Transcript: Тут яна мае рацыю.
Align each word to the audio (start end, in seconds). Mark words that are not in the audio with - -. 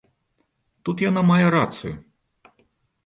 Тут 0.89 0.97
яна 1.09 1.21
мае 1.31 1.45
рацыю. 1.59 1.93